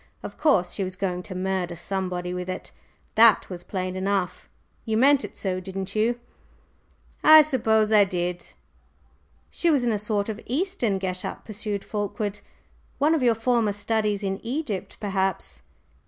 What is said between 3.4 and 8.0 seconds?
was plain enough. You meant it so, didn't you?" "I suppose